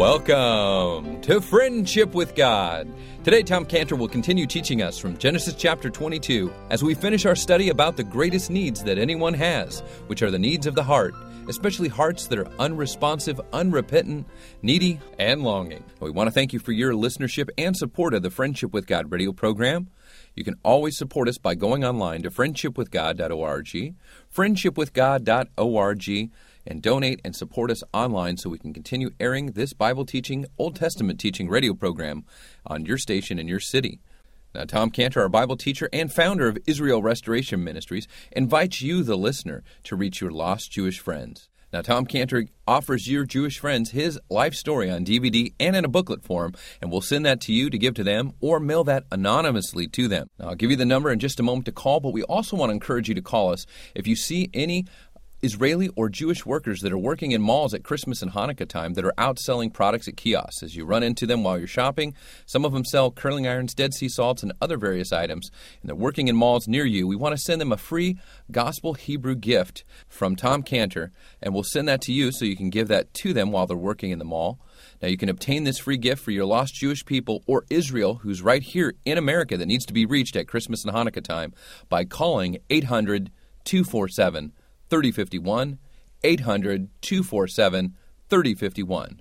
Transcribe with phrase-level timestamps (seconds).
[0.00, 2.90] Welcome to Friendship with God.
[3.22, 7.36] Today, Tom Cantor will continue teaching us from Genesis chapter 22 as we finish our
[7.36, 11.14] study about the greatest needs that anyone has, which are the needs of the heart,
[11.48, 14.26] especially hearts that are unresponsive, unrepentant,
[14.62, 15.84] needy, and longing.
[16.00, 19.12] We want to thank you for your listenership and support of the Friendship with God
[19.12, 19.90] radio program.
[20.34, 23.94] You can always support us by going online to friendshipwithgod.org,
[24.34, 26.30] friendshipwithgod.org
[26.70, 30.76] and donate and support us online so we can continue airing this Bible teaching, Old
[30.76, 32.24] Testament teaching radio program
[32.64, 33.98] on your station in your city.
[34.54, 39.16] Now, Tom Cantor, our Bible teacher and founder of Israel Restoration Ministries, invites you, the
[39.16, 41.48] listener, to reach your lost Jewish friends.
[41.72, 45.88] Now, Tom Cantor offers your Jewish friends his life story on DVD and in a
[45.88, 49.04] booklet form, and we'll send that to you to give to them or mail that
[49.12, 50.28] anonymously to them.
[50.38, 52.56] Now, I'll give you the number in just a moment to call, but we also
[52.56, 54.86] want to encourage you to call us if you see any
[55.42, 59.04] Israeli or Jewish workers that are working in malls at Christmas and Hanukkah time that
[59.04, 60.62] are out selling products at kiosks.
[60.62, 62.14] As you run into them while you're shopping,
[62.46, 65.96] some of them sell curling irons, Dead Sea salts, and other various items, and they're
[65.96, 67.06] working in malls near you.
[67.06, 68.18] We want to send them a free
[68.50, 71.10] Gospel Hebrew gift from Tom Cantor,
[71.42, 73.76] and we'll send that to you so you can give that to them while they're
[73.76, 74.58] working in the mall.
[75.00, 78.42] Now, you can obtain this free gift for your lost Jewish people or Israel, who's
[78.42, 81.54] right here in America that needs to be reached at Christmas and Hanukkah time,
[81.88, 83.30] by calling 800
[83.64, 84.52] 247
[84.90, 85.78] 3051,
[86.22, 87.96] 800 247
[88.28, 89.20] 3051.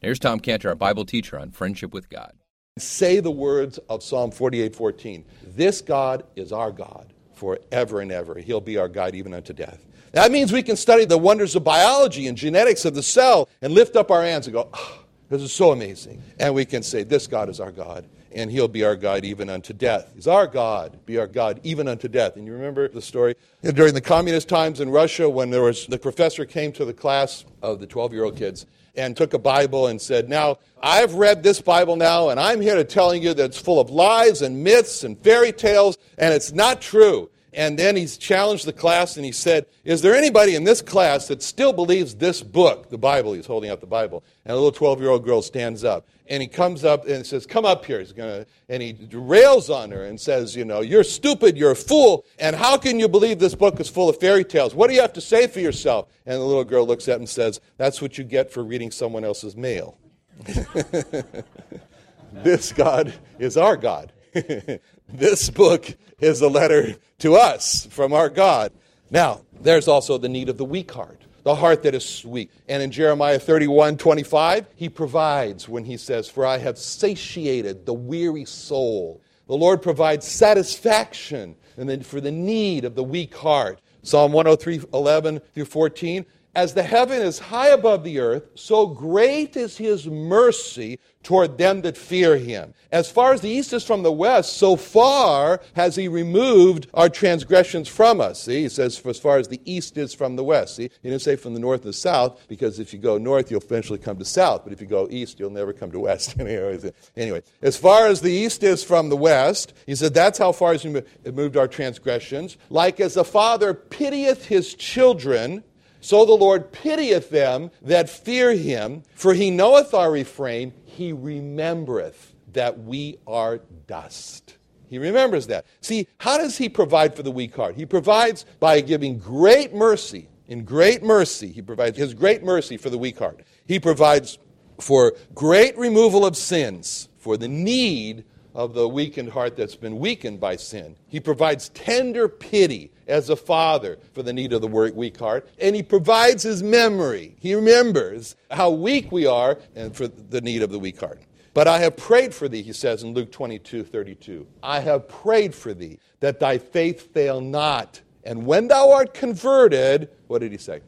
[0.00, 2.32] Here's Tom Cantor, our Bible teacher on friendship with God.
[2.78, 5.24] Say the words of Psalm 48 14.
[5.54, 8.38] This God is our God forever and ever.
[8.38, 9.86] He'll be our guide even unto death.
[10.12, 13.72] That means we can study the wonders of biology and genetics of the cell and
[13.72, 16.22] lift up our hands and go, oh, this is so amazing.
[16.38, 19.48] And we can say, This God is our God and he'll be our God even
[19.50, 20.12] unto death.
[20.14, 22.36] He's our God, be our God even unto death.
[22.36, 25.98] And you remember the story during the communist times in Russia when there was the
[25.98, 29.86] professor came to the class of the 12 year old kids and took a Bible
[29.86, 33.44] and said, Now, I've read this Bible now, and I'm here to telling you that
[33.44, 37.30] it's full of lies and myths and fairy tales, and it's not true.
[37.52, 41.26] And then he challenged the class and he said, Is there anybody in this class
[41.28, 43.32] that still believes this book, the Bible?
[43.32, 44.22] He's holding up the Bible.
[44.44, 46.06] And a little 12 year old girl stands up.
[46.30, 47.98] And he comes up and says, Come up here.
[47.98, 51.76] He's gonna, and he rails on her and says, You know, you're stupid, you're a
[51.76, 52.24] fool.
[52.38, 54.72] And how can you believe this book is full of fairy tales?
[54.72, 56.08] What do you have to say for yourself?
[56.24, 58.92] And the little girl looks at him and says, That's what you get for reading
[58.92, 59.98] someone else's mail.
[62.32, 64.12] this God is our God.
[65.08, 68.72] this book is a letter to us from our God.
[69.10, 71.19] Now, there's also the need of the weak heart,
[71.50, 72.48] the heart that is weak.
[72.68, 77.92] And in Jeremiah 31 25, he provides when he says, For I have satiated the
[77.92, 79.20] weary soul.
[79.48, 83.80] The Lord provides satisfaction and then for the need of the weak heart.
[84.02, 86.24] Psalm 103 11 through 14.
[86.54, 91.82] As the heaven is high above the earth, so great is his mercy toward them
[91.82, 92.74] that fear him.
[92.90, 97.08] As far as the east is from the west, so far has he removed our
[97.08, 98.42] transgressions from us.
[98.42, 100.76] See, he says, as far as the east is from the west.
[100.76, 103.50] See, he didn't say from the north to the south, because if you go north,
[103.50, 104.64] you'll eventually come to south.
[104.64, 106.36] But if you go east, you'll never come to west.
[107.16, 110.72] anyway, as far as the east is from the west, he said, that's how far
[110.72, 110.84] he's
[111.24, 112.56] removed our transgressions.
[112.70, 115.62] Like as a father pitieth his children,
[116.00, 122.34] so the Lord pitieth them that fear him, for he knoweth our refrain, he remembereth
[122.52, 124.56] that we are dust.
[124.88, 125.66] He remembers that.
[125.80, 127.76] See, how does he provide for the weak heart?
[127.76, 130.28] He provides by giving great mercy.
[130.48, 133.44] In great mercy, he provides his great mercy for the weak heart.
[133.66, 134.38] He provides
[134.80, 140.40] for great removal of sins, for the need of the weakened heart that's been weakened
[140.40, 140.96] by sin.
[141.06, 145.76] He provides tender pity as a father for the need of the weak heart, and
[145.76, 147.36] he provides his memory.
[147.40, 151.20] He remembers how weak we are and for the need of the weak heart.
[151.52, 154.46] But I have prayed for thee, he says in Luke 22 32.
[154.62, 158.00] I have prayed for thee that thy faith fail not.
[158.24, 160.80] And when thou art converted, what did he say?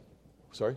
[0.52, 0.76] Sorry?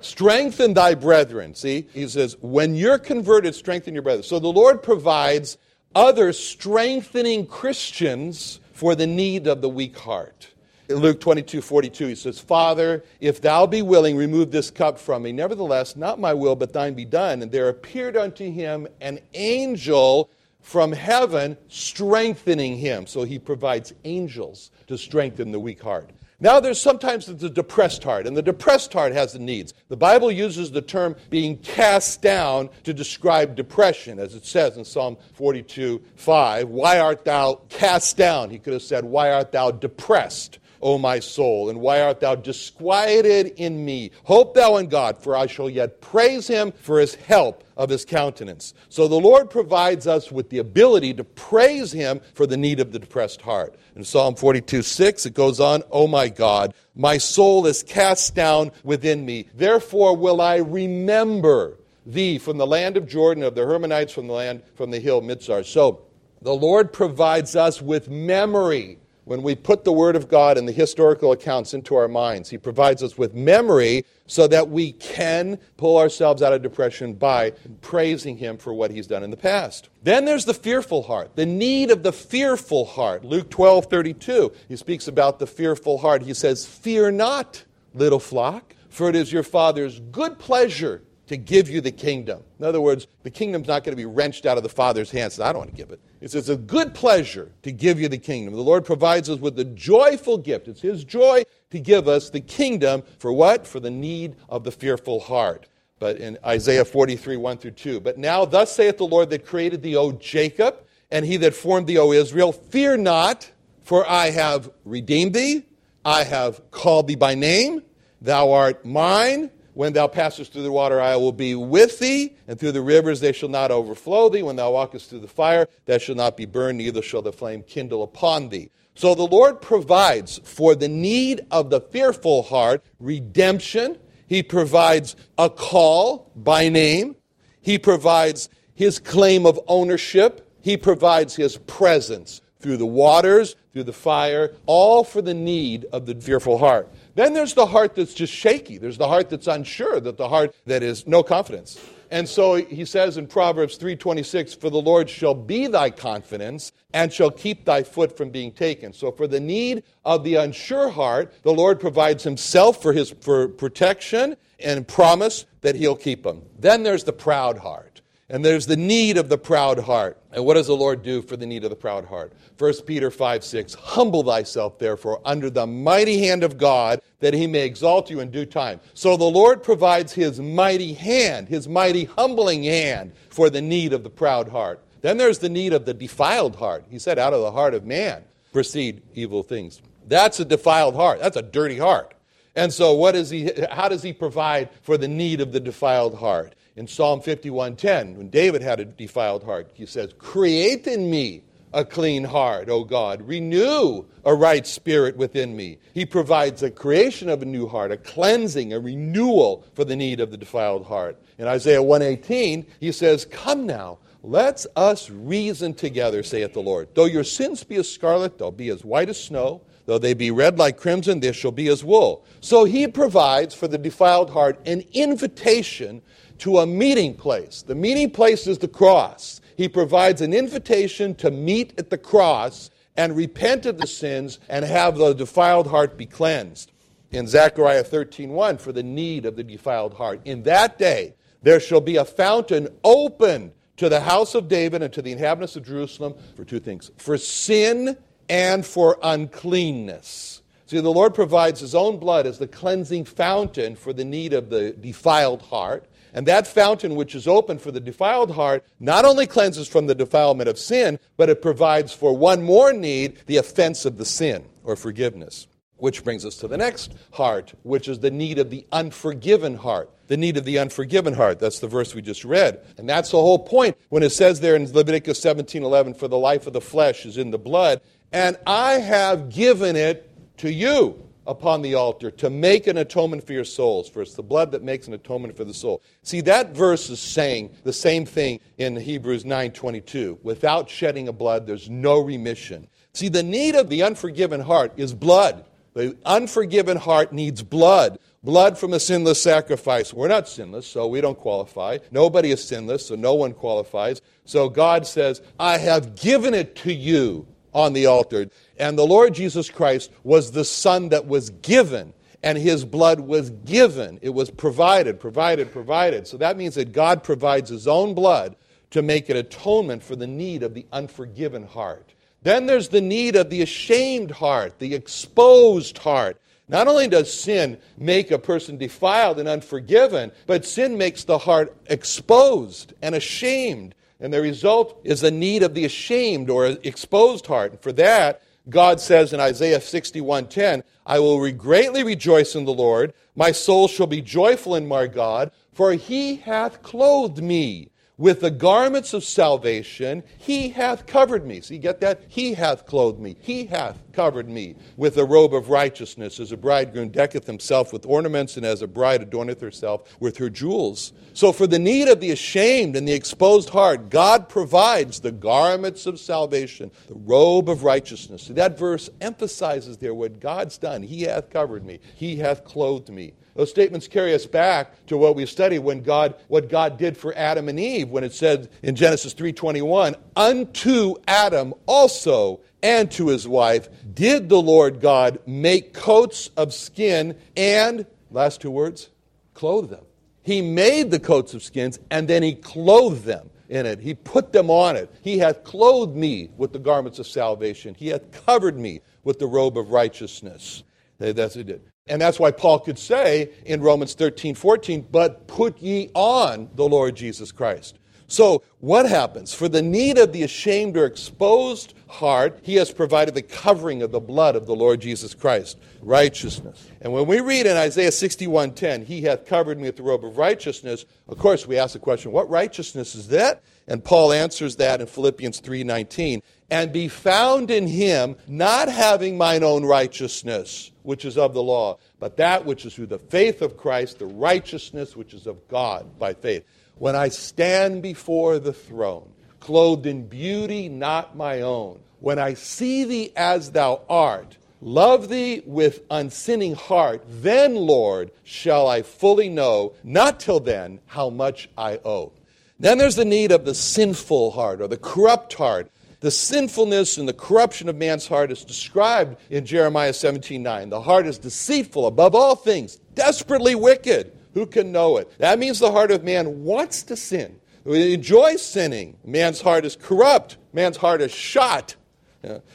[0.00, 1.54] Strengthen thy brethren.
[1.54, 4.22] See, he says, when you're converted, strengthen your brethren.
[4.22, 5.58] So the Lord provides
[5.94, 10.50] other strengthening Christians for the need of the weak heart.
[10.90, 15.22] In Luke 22 42, he says, Father, if thou be willing, remove this cup from
[15.22, 15.32] me.
[15.32, 17.40] Nevertheless, not my will, but thine be done.
[17.40, 20.28] And there appeared unto him an angel
[20.60, 23.06] from heaven strengthening him.
[23.06, 26.10] So he provides angels to strengthen the weak heart.
[26.38, 29.72] Now, there's sometimes the depressed heart, and the depressed heart has the needs.
[29.88, 34.84] The Bible uses the term being cast down to describe depression, as it says in
[34.84, 36.68] Psalm 42 5.
[36.68, 38.50] Why art thou cast down?
[38.50, 40.58] He could have said, Why art thou depressed?
[40.82, 41.70] O my soul?
[41.70, 44.10] And why art thou disquieted in me?
[44.24, 48.04] Hope thou in God, for I shall yet praise him for his help of his
[48.04, 48.74] countenance.
[48.88, 52.92] So the Lord provides us with the ability to praise him for the need of
[52.92, 53.76] the depressed heart.
[53.94, 58.72] In Psalm 42 6, it goes on, O my God, my soul is cast down
[58.82, 59.48] within me.
[59.54, 64.32] Therefore will I remember thee from the land of Jordan, of the Hermonites from the
[64.32, 65.64] land, from the hill Mizar.
[65.64, 66.02] So
[66.40, 70.72] the Lord provides us with memory when we put the Word of God and the
[70.72, 72.48] historical accounts into our minds.
[72.48, 77.50] He provides us with memory so that we can pull ourselves out of depression by
[77.80, 79.88] praising Him for what He's done in the past.
[80.04, 83.24] Then there's the fearful heart, the need of the fearful heart.
[83.24, 86.22] Luke 12 32, he speaks about the fearful heart.
[86.22, 87.64] He says, Fear not,
[87.94, 92.42] little flock, for it is your Father's good pleasure to give you the kingdom.
[92.58, 95.40] In other words, the kingdom's not going to be wrenched out of the Father's hands.
[95.40, 96.00] I don't want to give it.
[96.20, 98.54] It's, it's a good pleasure to give you the kingdom.
[98.54, 100.68] The Lord provides us with a joyful gift.
[100.68, 103.66] It's His joy to give us the kingdom for what?
[103.66, 105.68] For the need of the fearful heart.
[105.98, 108.00] But in Isaiah 43, 1 through 2.
[108.00, 111.86] But now, thus saith the Lord that created thee, O Jacob, and he that formed
[111.86, 113.50] thee, O Israel, fear not,
[113.82, 115.64] for I have redeemed thee.
[116.04, 117.82] I have called thee by name.
[118.20, 119.50] Thou art mine.
[119.76, 123.20] When thou passest through the water, I will be with thee, and through the rivers
[123.20, 124.42] they shall not overflow thee.
[124.42, 127.62] When thou walkest through the fire, thou shall not be burned, neither shall the flame
[127.62, 128.70] kindle upon thee.
[128.94, 133.98] So the Lord provides for the need of the fearful heart redemption.
[134.26, 137.14] He provides a call by name.
[137.60, 140.50] He provides his claim of ownership.
[140.62, 146.06] He provides his presence through the waters, through the fire, all for the need of
[146.06, 146.90] the fearful heart.
[147.16, 148.76] Then there's the heart that's just shaky.
[148.76, 151.80] There's the heart that's unsure, that the heart that is no confidence.
[152.10, 157.12] And so he says in Proverbs 3:26, "For the Lord shall be thy confidence and
[157.12, 161.32] shall keep thy foot from being taken." So for the need of the unsure heart,
[161.42, 166.42] the Lord provides himself for his for protection and promise that he'll keep him.
[166.58, 167.95] Then there's the proud heart.
[168.28, 170.20] And there's the need of the proud heart.
[170.32, 172.32] And what does the Lord do for the need of the proud heart?
[172.58, 177.46] 1 Peter 5 6 Humble thyself, therefore, under the mighty hand of God, that he
[177.46, 178.80] may exalt you in due time.
[178.94, 184.02] So the Lord provides his mighty hand, his mighty humbling hand, for the need of
[184.02, 184.82] the proud heart.
[185.02, 186.84] Then there's the need of the defiled heart.
[186.90, 189.80] He said, Out of the heart of man proceed evil things.
[190.08, 191.20] That's a defiled heart.
[191.20, 192.14] That's a dirty heart.
[192.56, 196.16] And so, what is he, how does he provide for the need of the defiled
[196.16, 196.54] heart?
[196.76, 201.42] In Psalm 51:10, when David had a defiled heart, he says, "Create in me
[201.72, 203.26] a clean heart, O God.
[203.26, 207.96] Renew a right spirit within me." He provides a creation of a new heart, a
[207.96, 211.16] cleansing, a renewal for the need of the defiled heart.
[211.38, 216.88] In Isaiah 118, he says, "Come now, let us reason together, saith the Lord.
[216.94, 220.32] Though your sins be as scarlet, they'll be as white as snow." Though they be
[220.32, 222.24] red like crimson, they shall be as wool.
[222.40, 226.02] So he provides for the defiled heart an invitation
[226.38, 227.62] to a meeting place.
[227.62, 229.40] The meeting place is the cross.
[229.56, 234.64] He provides an invitation to meet at the cross and repent of the sins and
[234.64, 236.72] have the defiled heart be cleansed.
[237.10, 240.20] In Zechariah 13:1 for the need of the defiled heart.
[240.24, 244.92] In that day there shall be a fountain opened to the house of David and
[244.92, 247.96] to the inhabitants of Jerusalem for two things for sin
[248.28, 250.42] and for uncleanness.
[250.66, 254.50] See, the Lord provides His own blood as the cleansing fountain for the need of
[254.50, 255.86] the defiled heart.
[256.16, 259.94] And that fountain, which is open for the defiled heart, not only cleanses from the
[259.94, 264.46] defilement of sin, but it provides for one more need the offense of the sin
[264.64, 265.46] or forgiveness.
[265.76, 269.90] Which brings us to the next heart, which is the need of the unforgiven heart.
[270.06, 271.38] The need of the unforgiven heart.
[271.38, 272.64] That's the verse we just read.
[272.78, 276.16] And that's the whole point when it says there in Leviticus 17 11, for the
[276.16, 281.05] life of the flesh is in the blood, and I have given it to you
[281.26, 284.62] upon the altar to make an atonement for your souls, for it's the blood that
[284.62, 285.82] makes an atonement for the soul.
[286.02, 290.18] See, that verse is saying the same thing in Hebrews 9:22.
[290.22, 292.68] Without shedding of blood, there's no remission.
[292.92, 295.44] See, the need of the unforgiven heart is blood.
[295.74, 297.98] The unforgiven heart needs blood.
[298.22, 299.92] Blood from a sinless sacrifice.
[299.92, 301.78] We're not sinless, so we don't qualify.
[301.90, 304.00] Nobody is sinless, so no one qualifies.
[304.24, 308.28] So God says, I have given it to you on the altar.
[308.58, 313.30] And the Lord Jesus Christ was the Son that was given, and his blood was
[313.30, 313.98] given.
[314.02, 316.06] It was provided, provided, provided.
[316.06, 318.36] So that means that God provides his own blood
[318.72, 321.94] to make an atonement for the need of the unforgiven heart.
[322.22, 326.20] Then there's the need of the ashamed heart, the exposed heart.
[326.48, 331.56] Not only does sin make a person defiled and unforgiven, but sin makes the heart
[331.66, 333.74] exposed and ashamed.
[334.00, 337.52] And the result is the need of the ashamed or exposed heart.
[337.52, 342.92] And for that, God says in Isaiah 61:10, I will greatly rejoice in the Lord,
[343.16, 348.30] my soul shall be joyful in my God, for he hath clothed me with the
[348.30, 351.40] garments of salvation, he hath covered me.
[351.40, 352.02] See, get that?
[352.08, 353.16] He hath clothed me.
[353.20, 357.86] He hath covered me with a robe of righteousness, as a bridegroom decketh himself with
[357.86, 360.92] ornaments, and as a bride adorneth herself with her jewels.
[361.14, 365.86] So, for the need of the ashamed and the exposed heart, God provides the garments
[365.86, 368.24] of salvation, the robe of righteousness.
[368.24, 370.82] See, that verse emphasizes there what God's done.
[370.82, 373.14] He hath covered me, He hath clothed me.
[373.36, 377.16] Those statements carry us back to what we studied when God, what God did for
[377.16, 383.28] Adam and Eve when it said in Genesis 3:21, "Unto Adam also and to his
[383.28, 388.88] wife did the Lord God make coats of skin and last two words,
[389.34, 389.84] clothe them."
[390.22, 393.80] He made the coats of skins and then he clothed them in it.
[393.80, 394.90] He put them on it.
[395.02, 397.76] He hath clothed me with the garments of salvation.
[397.78, 400.62] He hath covered me with the robe of righteousness.
[400.98, 401.60] That's what he did.
[401.88, 406.68] And that's why Paul could say in Romans 13, 14, but put ye on the
[406.68, 407.78] Lord Jesus Christ.
[408.08, 409.34] So, what happens?
[409.34, 413.90] For the need of the ashamed or exposed heart, he has provided the covering of
[413.90, 416.68] the blood of the Lord Jesus Christ, righteousness.
[416.80, 420.18] And when we read in Isaiah 61:10, he hath covered me with the robe of
[420.18, 423.42] righteousness, of course we ask the question, what righteousness is that?
[423.68, 429.42] And Paul answers that in Philippians 3:19, and be found in him, not having mine
[429.42, 433.56] own righteousness, which is of the law, but that which is through the faith of
[433.56, 436.44] Christ, the righteousness which is of God by faith.
[436.78, 439.08] When I stand before the throne,
[439.40, 445.42] clothed in beauty not my own, when I see thee as thou art, love thee
[445.44, 451.80] with unsinning heart, then, Lord, shall I fully know, not till then, how much I
[451.84, 452.12] owe.
[452.58, 455.70] Then there's the need of the sinful heart or the corrupt heart.
[456.00, 460.70] The sinfulness and the corruption of man's heart is described in Jeremiah 17:9.
[460.70, 464.12] The heart is deceitful above all things, desperately wicked.
[464.34, 465.10] Who can know it?
[465.18, 467.40] That means the heart of man wants to sin.
[467.64, 468.96] It enjoys sinning.
[469.04, 470.36] Man's heart is corrupt.
[470.52, 471.74] Man's heart is shot.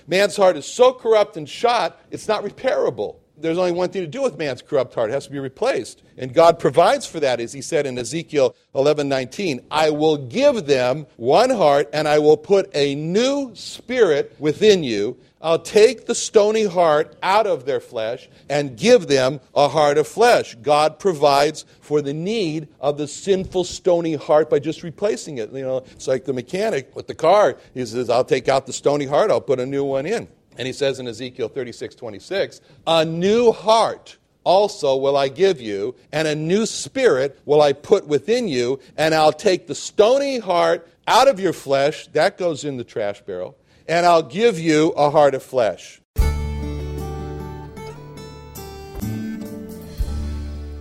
[0.07, 4.07] Man's heart is so corrupt and shot, it's not repairable there's only one thing to
[4.07, 5.09] do with man's corrupt heart.
[5.09, 6.03] It has to be replaced.
[6.17, 9.61] And God provides for that, as he said in Ezekiel 11 19.
[9.71, 15.17] I will give them one heart, and I will put a new spirit within you.
[15.41, 20.07] I'll take the stony heart out of their flesh and give them a heart of
[20.07, 20.55] flesh.
[20.61, 25.51] God provides for the need of the sinful, stony heart by just replacing it.
[25.51, 27.57] You know, it's like the mechanic with the car.
[27.73, 30.27] He says, I'll take out the stony heart, I'll put a new one in.
[30.57, 35.95] And he says in Ezekiel 36 26, a new heart also will I give you,
[36.11, 40.87] and a new spirit will I put within you, and I'll take the stony heart
[41.07, 45.09] out of your flesh, that goes in the trash barrel, and I'll give you a
[45.09, 46.01] heart of flesh.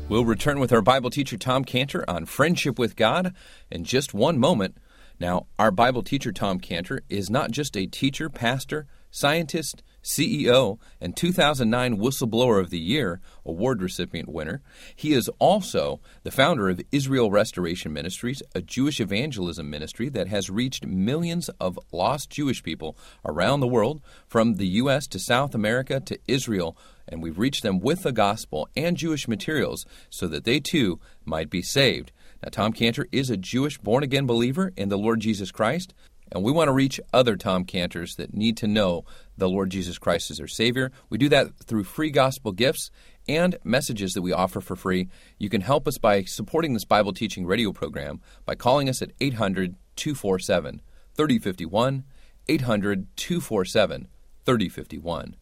[0.08, 3.32] We'll return with our Bible teacher Tom Cantor on friendship with God
[3.70, 4.76] in just one moment.
[5.20, 11.16] Now, our Bible teacher Tom Cantor is not just a teacher, pastor, scientist, CEO, and
[11.16, 14.62] 2009 Whistleblower of the Year award recipient winner.
[14.96, 20.48] He is also the founder of Israel Restoration Ministries, a Jewish evangelism ministry that has
[20.48, 25.06] reached millions of lost Jewish people around the world, from the U.S.
[25.08, 26.76] to South America to Israel,
[27.06, 31.50] and we've reached them with the gospel and Jewish materials so that they too might
[31.50, 32.12] be saved.
[32.42, 35.92] Now, Tom Cantor is a Jewish born again believer in the Lord Jesus Christ,
[36.32, 39.04] and we want to reach other Tom Cantors that need to know
[39.36, 40.92] the Lord Jesus Christ as their Savior.
[41.08, 42.90] We do that through free gospel gifts
[43.28, 45.08] and messages that we offer for free.
[45.38, 49.12] You can help us by supporting this Bible teaching radio program by calling us at
[49.20, 50.80] 800 247
[51.14, 52.04] 3051.
[52.48, 54.08] 800 247
[54.44, 55.36] 3051.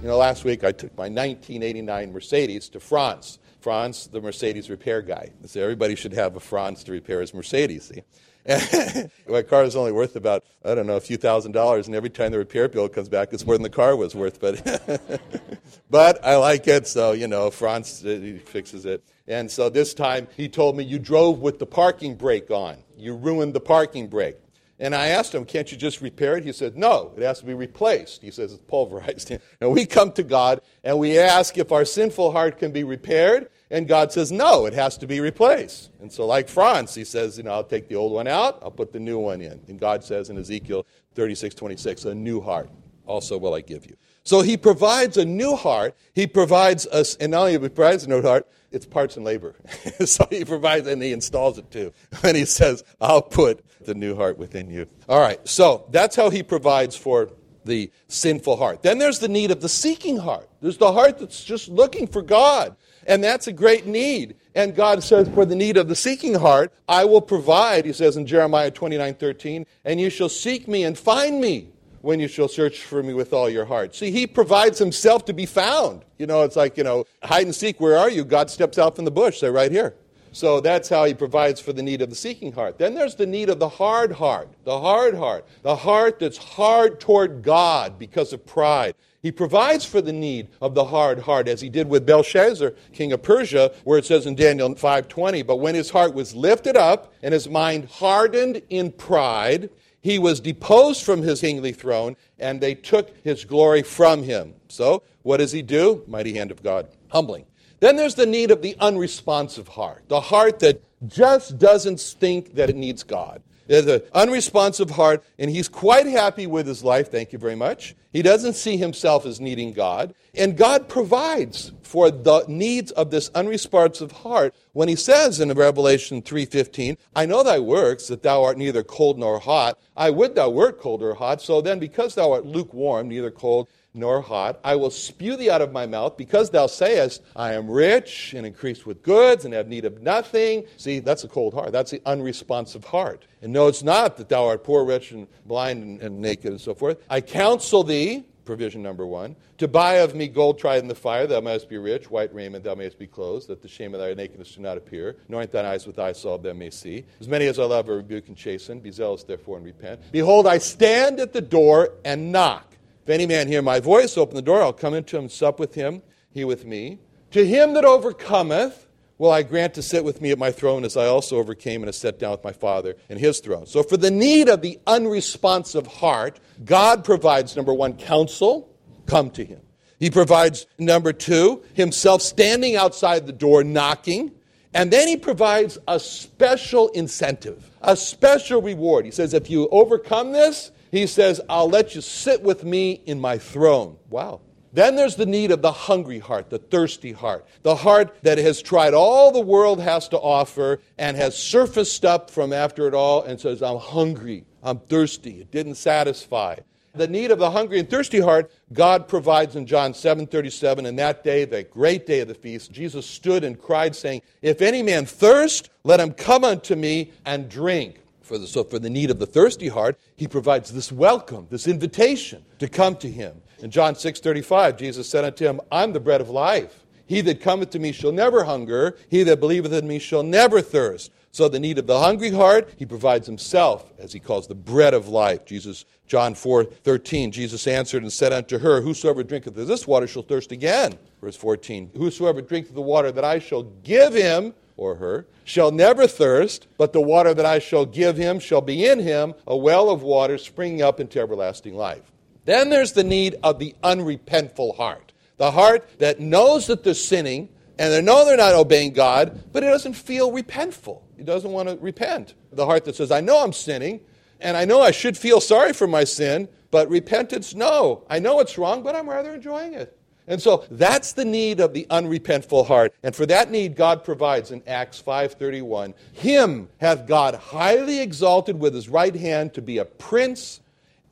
[0.00, 5.02] You know, last week I took my 1989 Mercedes to Franz Franz, the Mercedes repair
[5.02, 5.30] guy.
[5.46, 7.84] So everybody should have a Franz to repair his Mercedes.
[7.84, 8.02] See?
[9.28, 12.08] my car is only worth about, I don't know, a few thousand dollars, and every
[12.08, 14.40] time the repair bill comes back, it's more than the car was worth.
[14.40, 15.20] But,
[15.90, 19.04] but I like it, so, you know, Franz uh, fixes it.
[19.26, 22.78] And so this time he told me, You drove with the parking brake on.
[22.96, 24.38] You ruined the parking brake.
[24.80, 26.44] And I asked him, Can't you just repair it?
[26.44, 28.22] He said, No, it has to be replaced.
[28.22, 29.32] He says it's pulverized.
[29.60, 33.48] And we come to God and we ask if our sinful heart can be repaired.
[33.70, 35.90] And God says, No, it has to be replaced.
[36.00, 38.70] And so, like Franz, he says, You know, I'll take the old one out, I'll
[38.70, 39.60] put the new one in.
[39.68, 42.70] And God says in Ezekiel 36 26, A new heart
[43.04, 43.96] also will I give you.
[44.22, 45.96] So he provides a new heart.
[46.12, 49.54] He provides us, and not only provides a new heart, it's parts and labor.
[50.04, 51.92] so he provides and he installs it too.
[52.22, 54.86] And he says, I'll put the new heart within you.
[55.08, 57.30] All right, so that's how he provides for
[57.64, 58.82] the sinful heart.
[58.82, 60.48] Then there's the need of the seeking heart.
[60.60, 62.76] There's the heart that's just looking for God.
[63.06, 64.36] And that's a great need.
[64.54, 68.16] And God says, For the need of the seeking heart, I will provide, he says
[68.16, 71.68] in Jeremiah 29 13, and you shall seek me and find me
[72.00, 73.94] when you shall search for me with all your heart.
[73.94, 76.04] See, he provides himself to be found.
[76.18, 78.24] You know, it's like, you know, hide and seek, where are you?
[78.24, 79.94] God steps out from the bush, say, right here.
[80.32, 82.78] So that's how he provides for the need of the seeking heart.
[82.78, 87.00] Then there's the need of the hard heart, the hard heart, the heart that's hard
[87.00, 88.94] toward God because of pride.
[89.20, 93.12] He provides for the need of the hard heart, as he did with Belshazzar, king
[93.12, 97.12] of Persia, where it says in Daniel 5:20, "But when his heart was lifted up
[97.22, 102.74] and his mind hardened in pride, he was deposed from his kingly throne, and they
[102.74, 106.02] took his glory from him." So, what does he do?
[106.06, 107.44] Mighty hand of God, humbling.
[107.80, 112.70] Then there's the need of the unresponsive heart, the heart that just doesn't think that
[112.70, 113.42] it needs God.
[113.68, 117.10] There's an unresponsive heart, and he's quite happy with his life.
[117.10, 117.94] Thank you very much.
[118.12, 120.14] He doesn't see himself as needing God.
[120.34, 126.22] And God provides for the needs of this unresponsive heart when he says in Revelation
[126.22, 129.78] 3:15, "I know thy works that thou art neither cold nor hot.
[129.96, 131.42] I would thou wert cold or hot.
[131.42, 134.60] So then because thou art lukewarm, neither cold nor hot.
[134.62, 138.46] I will spew thee out of my mouth, because thou sayest, I am rich and
[138.46, 140.64] increased with goods and have need of nothing.
[140.76, 141.72] See, that's a cold heart.
[141.72, 143.26] That's the unresponsive heart.
[143.42, 146.60] And no, it's not that thou art poor, rich, and blind, and, and naked, and
[146.60, 146.98] so forth.
[147.08, 147.97] I counsel thee,
[148.44, 151.76] provision number one, to buy of me gold tried in the fire, thou mayest be
[151.76, 154.78] rich, white raiment, thou mayest be clothed, that the shame of thy nakedness do not
[154.78, 155.16] appear.
[155.28, 157.04] Anoint thine eyes with eye salve, thou may see.
[157.20, 158.80] As many as I love, I rebuke and chasten.
[158.80, 160.00] Be zealous, therefore, and repent.
[160.12, 162.76] Behold, I stand at the door and knock.
[163.02, 165.74] If any man hear my voice, open the door, I'll come into him sup with
[165.74, 167.00] him, he with me.
[167.32, 168.86] To him that overcometh,
[169.18, 171.88] will I grant to sit with me at my throne as I also overcame and
[171.88, 173.66] have sat down with my Father in his throne.
[173.66, 178.74] So, for the need of the unresponsive heart, God provides number one, counsel,
[179.06, 179.60] come to him.
[179.98, 184.32] He provides number two, himself standing outside the door knocking.
[184.74, 189.06] And then he provides a special incentive, a special reward.
[189.06, 193.18] He says, if you overcome this, he says, I'll let you sit with me in
[193.18, 193.96] my throne.
[194.08, 194.40] Wow.
[194.78, 198.62] Then there's the need of the hungry heart, the thirsty heart, the heart that has
[198.62, 203.24] tried all the world has to offer and has surfaced up from after it all
[203.24, 205.40] and says, I'm hungry, I'm thirsty.
[205.40, 206.58] It didn't satisfy.
[206.94, 210.86] The need of the hungry and thirsty heart, God provides in John 7:37.
[210.86, 214.62] In that day, the great day of the feast, Jesus stood and cried, saying, If
[214.62, 217.96] any man thirst, let him come unto me and drink.
[218.22, 221.66] For the, so, for the need of the thirsty heart, he provides this welcome, this
[221.66, 223.42] invitation to come to him.
[223.60, 226.84] In John 6 35, Jesus said unto him, I'm the bread of life.
[227.06, 230.60] He that cometh to me shall never hunger, he that believeth in me shall never
[230.60, 231.10] thirst.
[231.30, 234.94] So, the need of the hungry heart, he provides himself, as he calls the bread
[234.94, 235.44] of life.
[235.44, 240.06] Jesus, John 4 13, Jesus answered and said unto her, Whosoever drinketh of this water
[240.06, 240.98] shall thirst again.
[241.20, 246.06] Verse 14, Whosoever drinketh the water that I shall give him or her, shall never
[246.06, 249.90] thirst, but the water that I shall give him shall be in him a well
[249.90, 252.12] of water springing up into everlasting life.
[252.48, 255.12] Then there's the need of the unrepentful heart.
[255.36, 259.62] The heart that knows that they're sinning and they know they're not obeying God, but
[259.62, 261.02] it doesn't feel repentful.
[261.18, 262.32] It doesn't want to repent.
[262.50, 264.00] The heart that says, I know I'm sinning,
[264.40, 268.06] and I know I should feel sorry for my sin, but repentance, no.
[268.08, 270.00] I know it's wrong, but I'm rather enjoying it.
[270.26, 272.94] And so that's the need of the unrepentful heart.
[273.02, 275.92] And for that need, God provides in Acts 5.31.
[276.14, 280.60] Him hath God highly exalted with his right hand to be a prince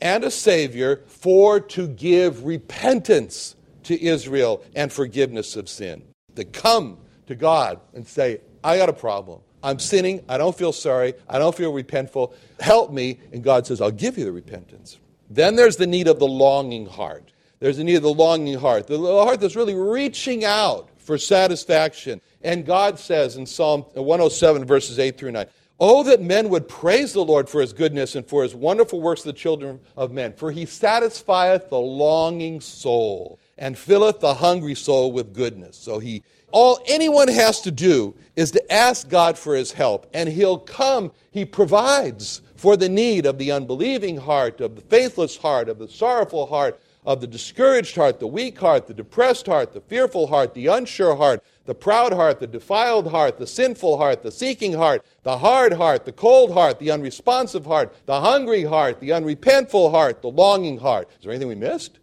[0.00, 6.02] and a savior for to give repentance to Israel and forgiveness of sin.
[6.35, 9.40] To come to God and say, I got a problem.
[9.62, 10.24] I'm sinning.
[10.28, 11.14] I don't feel sorry.
[11.28, 12.35] I don't feel repentful.
[12.61, 13.18] Help me.
[13.32, 14.98] And God says, I'll give you the repentance.
[15.30, 17.32] Then there's the need of the longing heart.
[17.59, 22.20] There's the need of the longing heart, the heart that's really reaching out for satisfaction.
[22.42, 25.46] And God says in Psalm uh, 107, verses 8 through 9,
[25.78, 29.22] Oh, that men would praise the Lord for his goodness and for his wonderful works
[29.22, 30.32] to the children of men.
[30.32, 35.76] For he satisfieth the longing soul and filleth the hungry soul with goodness.
[35.76, 40.28] So he all anyone has to do is to ask God for his help, and
[40.28, 41.12] he'll come.
[41.30, 45.88] He provides for the need of the unbelieving heart, of the faithless heart, of the
[45.88, 50.53] sorrowful heart, of the discouraged heart, the weak heart, the depressed heart, the fearful heart,
[50.55, 55.07] the unsure heart, the proud heart, the defiled heart, the sinful heart, the seeking heart,
[55.23, 60.21] the hard heart, the cold heart, the unresponsive heart, the hungry heart, the unrepentful heart,
[60.21, 61.09] the longing heart.
[61.16, 62.01] Is there anything we missed?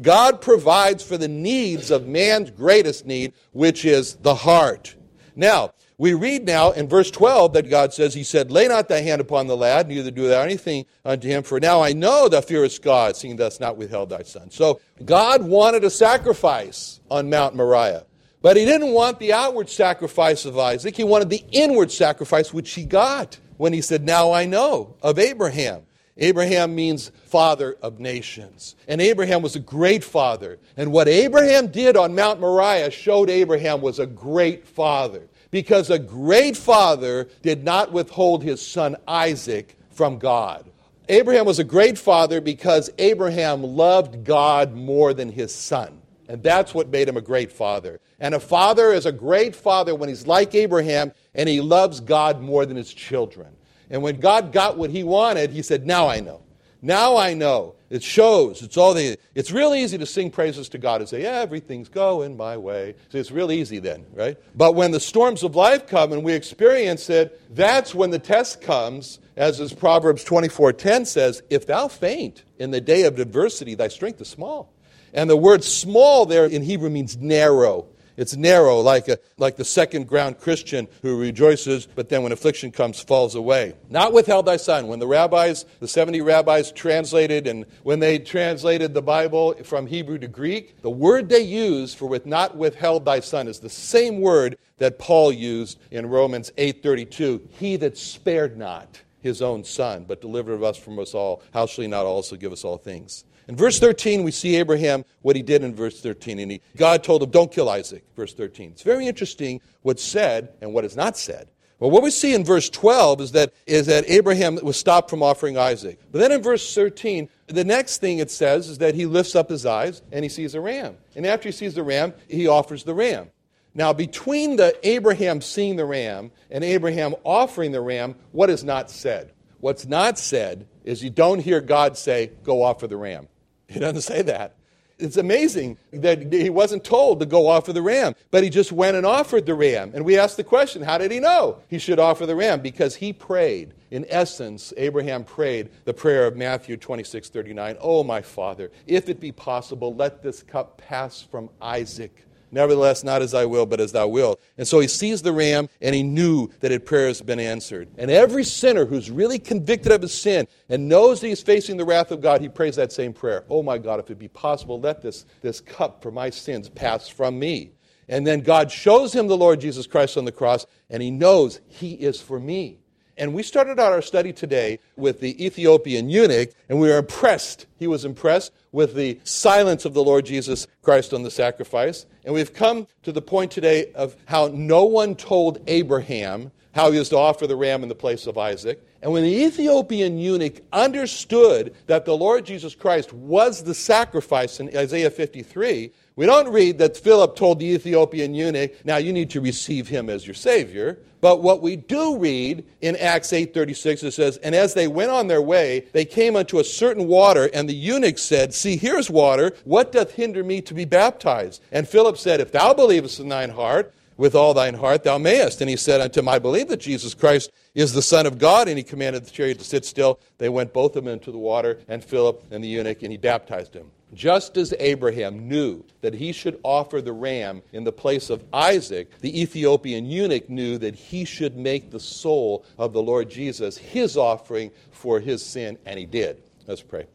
[0.00, 4.94] God provides for the needs of man's greatest need, which is the heart.
[5.34, 9.00] Now, we read now in verse 12 that God says, He said, Lay not thy
[9.00, 12.40] hand upon the lad, neither do thou anything unto him, for now I know thou
[12.40, 14.52] fearest God, seeing thou hast not withheld thy son.
[14.52, 18.06] So God wanted a sacrifice on Mount Moriah.
[18.40, 20.96] But he didn't want the outward sacrifice of Isaac.
[20.96, 25.18] He wanted the inward sacrifice, which he got when he said, Now I know of
[25.18, 25.82] Abraham.
[26.16, 28.76] Abraham means father of nations.
[28.86, 30.58] And Abraham was a great father.
[30.76, 35.98] And what Abraham did on Mount Moriah showed Abraham was a great father because a
[35.98, 40.70] great father did not withhold his son Isaac from God.
[41.08, 46.02] Abraham was a great father because Abraham loved God more than his son.
[46.28, 48.00] And that's what made him a great father.
[48.20, 52.42] And a father is a great father when he's like Abraham and he loves God
[52.42, 53.48] more than his children.
[53.88, 56.42] And when God got what he wanted, he said, Now I know.
[56.82, 57.74] Now I know.
[57.90, 58.60] It shows.
[58.62, 59.16] It's all the.
[59.34, 62.94] It's real easy to sing praises to God and say, "Yeah, everything's going my way."
[63.08, 64.36] So it's real easy then, right?
[64.54, 68.60] But when the storms of life come and we experience it, that's when the test
[68.60, 69.20] comes.
[69.36, 73.88] As is Proverbs twenty-four ten says, "If thou faint in the day of adversity, thy
[73.88, 74.70] strength is small."
[75.14, 77.86] And the word "small" there in Hebrew means narrow.
[78.18, 82.72] It's narrow, like, a, like the second ground Christian who rejoices, but then when affliction
[82.72, 83.74] comes, falls away.
[83.88, 84.88] Not withheld thy son.
[84.88, 90.18] When the rabbis, the 70 rabbis translated, and when they translated the Bible from Hebrew
[90.18, 94.20] to Greek, the word they used for with not withheld thy son is the same
[94.20, 97.40] word that Paul used in Romans 8:32.
[97.60, 101.82] He that spared not his own son, but delivered us from us all, how shall
[101.82, 103.24] he not also give us all things?
[103.48, 106.38] In verse 13, we see Abraham, what he did in verse 13.
[106.38, 108.72] And he, God told him, Don't kill Isaac, verse 13.
[108.72, 111.48] It's very interesting what's said and what is not said.
[111.80, 115.22] Well, what we see in verse 12 is that, is that Abraham was stopped from
[115.22, 115.98] offering Isaac.
[116.10, 119.48] But then in verse 13, the next thing it says is that he lifts up
[119.48, 120.96] his eyes and he sees a ram.
[121.16, 123.30] And after he sees the ram, he offers the ram.
[123.74, 128.90] Now, between the Abraham seeing the ram and Abraham offering the ram, what is not
[128.90, 129.32] said?
[129.60, 133.28] What's not said is you don't hear God say, Go offer the ram.
[133.72, 134.54] He doesn't say that.
[134.98, 138.96] It's amazing that he wasn't told to go offer the ram, but he just went
[138.96, 139.92] and offered the ram.
[139.94, 142.60] And we asked the question how did he know he should offer the ram?
[142.60, 143.74] Because he prayed.
[143.92, 147.76] In essence, Abraham prayed the prayer of Matthew 26 39.
[147.80, 152.24] Oh, my father, if it be possible, let this cup pass from Isaac.
[152.50, 154.40] Nevertheless, not as I will, but as thou wilt.
[154.56, 157.88] And so he sees the ram and he knew that his prayer has been answered.
[157.98, 161.84] And every sinner who's really convicted of his sin and knows that he's facing the
[161.84, 163.44] wrath of God, he prays that same prayer.
[163.50, 167.08] Oh my God, if it be possible, let this, this cup for my sins pass
[167.08, 167.72] from me.
[168.08, 171.60] And then God shows him the Lord Jesus Christ on the cross, and he knows
[171.68, 172.78] he is for me.
[173.18, 177.66] And we started out our study today with the Ethiopian eunuch, and we were impressed.
[177.76, 182.06] He was impressed with the silence of the Lord Jesus Christ on the sacrifice.
[182.24, 186.98] And we've come to the point today of how no one told Abraham how he
[187.00, 188.80] was to offer the ram in the place of Isaac.
[189.00, 194.76] And when the Ethiopian eunuch understood that the Lord Jesus Christ was the sacrifice in
[194.76, 199.40] Isaiah 53, we don't read that Philip told the Ethiopian eunuch, now you need to
[199.40, 200.98] receive him as your Savior.
[201.20, 205.28] But what we do read in Acts 8.36, it says, And as they went on
[205.28, 209.54] their way, they came unto a certain water, and the eunuch said, See, here's water.
[209.64, 211.62] What doth hinder me to be baptized?
[211.70, 215.62] And Philip said, If thou believest in thine heart, with all thine heart thou mayest.
[215.62, 218.68] And he said unto him, I believe that Jesus Christ is the Son of God.
[218.68, 220.20] And he commanded the chariot to sit still.
[220.36, 223.16] They went both of them into the water, and Philip and the eunuch, and he
[223.16, 223.90] baptized him.
[224.14, 229.10] Just as Abraham knew that he should offer the ram in the place of Isaac,
[229.20, 234.16] the Ethiopian eunuch knew that he should make the soul of the Lord Jesus his
[234.16, 236.42] offering for his sin, and he did.
[236.66, 237.06] Let's pray.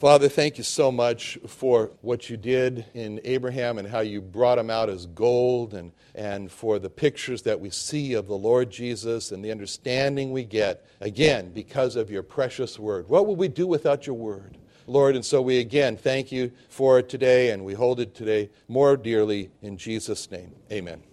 [0.00, 4.56] Father, thank you so much for what you did in Abraham and how you brought
[4.56, 8.70] him out as gold, and, and for the pictures that we see of the Lord
[8.70, 13.10] Jesus and the understanding we get, again, because of your precious word.
[13.10, 14.56] What would we do without your word?
[14.86, 15.16] Lord.
[15.16, 18.96] And so we again thank you for it today, and we hold it today more
[18.96, 20.54] dearly in Jesus' name.
[20.72, 21.09] Amen.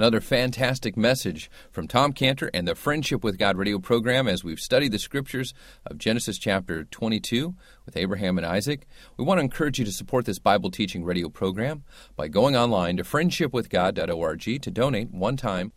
[0.00, 4.58] Another fantastic message from Tom Cantor and the Friendship with God radio program as we've
[4.58, 5.52] studied the scriptures
[5.84, 8.86] of Genesis chapter 22 with Abraham and Isaac.
[9.18, 11.84] We want to encourage you to support this Bible teaching radio program
[12.16, 15.70] by going online to friendshipwithgod.org to donate one time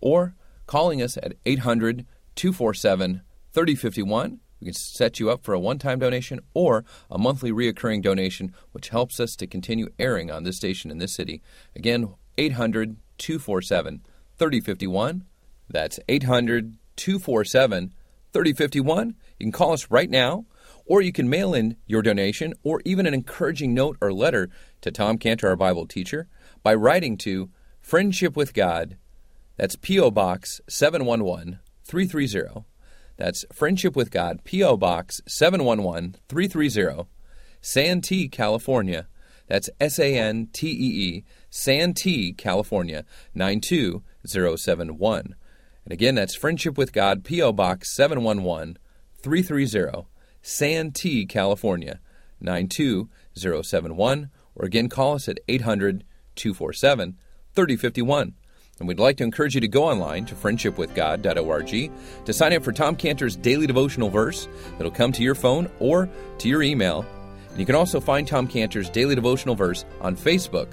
[0.00, 0.34] or
[0.64, 3.20] calling us at 800 247
[3.52, 4.40] 3051.
[4.58, 8.54] We can set you up for a one time donation or a monthly reoccurring donation,
[8.72, 11.42] which helps us to continue airing on this station in this city.
[11.74, 14.02] Again, 800 247
[14.38, 15.24] 3051.
[15.68, 17.94] That's 800 247
[18.32, 19.14] 3051.
[19.38, 20.46] You can call us right now,
[20.84, 24.48] or you can mail in your donation or even an encouraging note or letter
[24.82, 26.28] to Tom Cantor, our Bible teacher,
[26.62, 27.50] by writing to
[27.80, 28.96] Friendship with God.
[29.56, 30.10] That's P.O.
[30.10, 32.64] Box 711 330.
[33.16, 34.76] That's Friendship with God, P.O.
[34.76, 37.08] Box 711 330,
[37.60, 39.06] Santee, California.
[39.46, 43.04] That's S A N T E E, Santee, California
[43.34, 45.34] 92071.
[45.84, 47.52] And again, that's Friendship with God, P.O.
[47.52, 48.76] Box 711
[49.22, 50.08] 330,
[50.42, 52.00] Santee, California
[52.40, 54.30] 92071.
[54.56, 56.02] Or again, call us at 800
[56.34, 57.16] 247
[57.54, 58.34] 3051.
[58.78, 62.72] And we'd like to encourage you to go online to friendshipwithgod.org to sign up for
[62.72, 67.06] Tom Cantor's daily devotional verse that'll come to your phone or to your email.
[67.56, 70.68] And you can also find Tom Cantor's daily devotional verse on Facebook.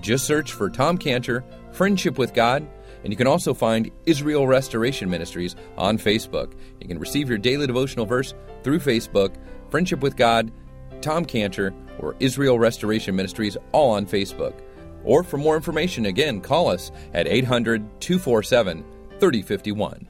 [0.00, 2.64] Just search for Tom Cantor, Friendship with God,
[3.02, 6.52] and you can also find Israel Restoration Ministries on Facebook.
[6.80, 9.34] You can receive your daily devotional verse through Facebook,
[9.68, 10.52] Friendship with God,
[11.00, 14.54] Tom Cantor, or Israel Restoration Ministries, all on Facebook.
[15.02, 18.84] Or for more information, again, call us at 800 247
[19.18, 20.08] 3051.